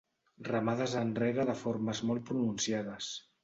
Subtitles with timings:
[0.47, 3.15] Remades enrere de formes molt pronunciades.